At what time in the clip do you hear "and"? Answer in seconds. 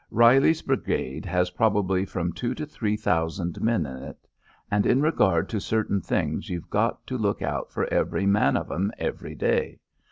4.71-4.87